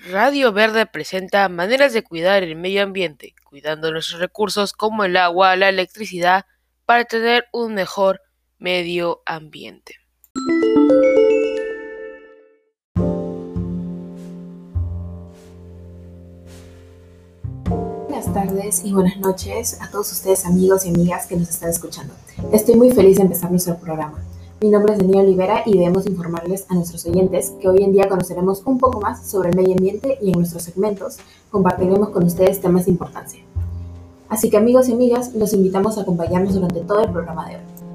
[0.00, 5.54] Radio Verde presenta maneras de cuidar el medio ambiente, cuidando nuestros recursos como el agua,
[5.56, 6.46] la electricidad,
[6.86, 8.20] para tener un mejor
[8.58, 9.96] medio ambiente.
[18.08, 22.14] Buenas tardes y buenas noches a todos ustedes amigos y amigas que nos están escuchando.
[22.52, 24.24] Estoy muy feliz de empezar nuestro programa.
[24.62, 28.08] Mi nombre es Daniel Olivera y debemos informarles a nuestros oyentes que hoy en día
[28.08, 31.16] conoceremos un poco más sobre el medio ambiente y en nuestros segmentos
[31.50, 33.42] compartiremos con ustedes temas de importancia.
[34.28, 37.91] Así que amigos y amigas, los invitamos a acompañarnos durante todo el programa de hoy.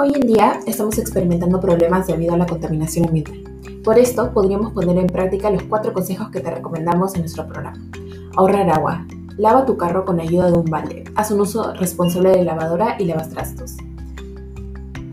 [0.00, 3.42] Hoy en día estamos experimentando problemas debido a la contaminación ambiental.
[3.82, 7.84] Por esto, podríamos poner en práctica los cuatro consejos que te recomendamos en nuestro programa.
[8.36, 9.04] Ahorrar agua.
[9.38, 11.02] Lava tu carro con ayuda de un balde.
[11.16, 13.72] Haz un uso responsable de lavadora y trastos.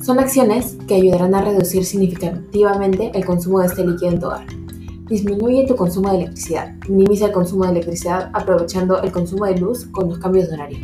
[0.03, 4.45] Son acciones que ayudarán a reducir significativamente el consumo de este líquido en tu hogar.
[5.07, 6.75] Disminuye tu consumo de electricidad.
[6.87, 10.77] Minimiza el consumo de electricidad aprovechando el consumo de luz con los cambios de horario.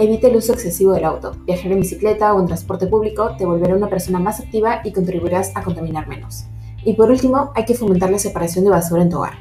[0.00, 1.32] Evite el uso excesivo del auto.
[1.44, 5.54] Viajar en bicicleta o en transporte público te volverá una persona más activa y contribuirás
[5.54, 6.46] a contaminar menos.
[6.86, 9.34] Y por último, hay que fomentar la separación de basura en tu hogar.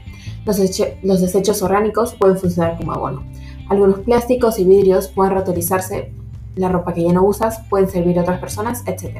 [0.43, 0.59] Los,
[1.01, 3.23] los desechos orgánicos pueden funcionar como abono.
[3.69, 6.11] Algunos plásticos y vidrios pueden reutilizarse,
[6.57, 9.19] la ropa que ya no usas pueden servir a otras personas, etc.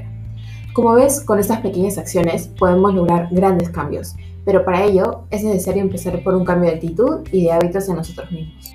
[0.74, 5.84] Como ves, con estas pequeñas acciones podemos lograr grandes cambios, pero para ello es necesario
[5.84, 8.74] empezar por un cambio de actitud y de hábitos en nosotros mismos.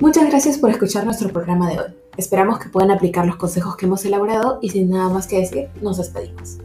[0.00, 1.94] Muchas gracias por escuchar nuestro programa de hoy.
[2.16, 5.68] Esperamos que puedan aplicar los consejos que hemos elaborado y sin nada más que decir,
[5.82, 6.56] nos despedimos.